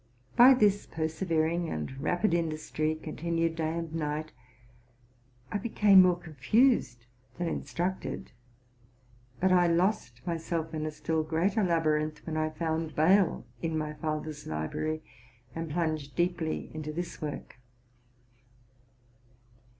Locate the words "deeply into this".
16.15-17.21